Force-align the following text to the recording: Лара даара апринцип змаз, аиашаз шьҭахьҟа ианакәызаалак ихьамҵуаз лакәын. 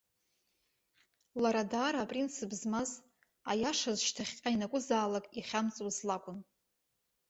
Лара 1.41 1.63
даара 1.71 1.99
апринцип 2.01 2.51
змаз, 2.61 2.91
аиашаз 3.51 3.97
шьҭахьҟа 4.07 4.49
ианакәызаалак 4.51 5.25
ихьамҵуаз 5.39 5.97
лакәын. 6.07 6.39